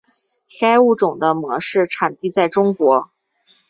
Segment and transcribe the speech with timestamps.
[0.59, 3.11] 该物种的模式产地在中国。